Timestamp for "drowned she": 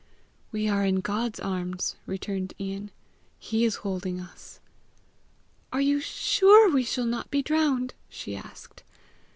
7.43-8.35